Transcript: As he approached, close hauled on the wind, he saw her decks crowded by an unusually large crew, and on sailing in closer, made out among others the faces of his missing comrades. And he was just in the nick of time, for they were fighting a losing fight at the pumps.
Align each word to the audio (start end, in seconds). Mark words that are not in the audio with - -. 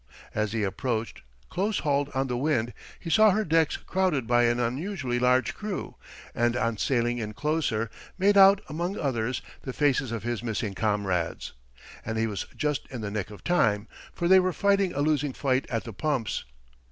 As 0.33 0.51
he 0.51 0.63
approached, 0.63 1.21
close 1.51 1.77
hauled 1.81 2.09
on 2.15 2.25
the 2.25 2.35
wind, 2.35 2.73
he 2.99 3.11
saw 3.11 3.29
her 3.29 3.45
decks 3.45 3.77
crowded 3.77 4.25
by 4.25 4.45
an 4.45 4.59
unusually 4.59 5.19
large 5.19 5.53
crew, 5.53 5.93
and 6.33 6.57
on 6.57 6.77
sailing 6.77 7.19
in 7.19 7.33
closer, 7.35 7.87
made 8.17 8.35
out 8.35 8.61
among 8.67 8.97
others 8.97 9.43
the 9.61 9.73
faces 9.73 10.11
of 10.11 10.23
his 10.23 10.41
missing 10.41 10.73
comrades. 10.73 11.53
And 12.03 12.17
he 12.17 12.25
was 12.25 12.47
just 12.57 12.87
in 12.87 13.01
the 13.01 13.11
nick 13.11 13.29
of 13.29 13.43
time, 13.43 13.87
for 14.11 14.27
they 14.27 14.39
were 14.39 14.53
fighting 14.53 14.91
a 14.91 15.01
losing 15.01 15.33
fight 15.33 15.67
at 15.69 15.83
the 15.83 15.93
pumps. 15.93 16.45